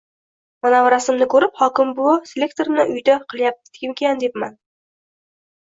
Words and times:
Manavi 0.67 0.89
rasmni 0.93 1.27
koʻrib, 1.33 1.53
xokimbuvo 1.59 2.15
selektorni 2.31 2.87
uyida 2.95 3.19
qilyaptimikin 3.35 4.25
debman.. 4.25 4.57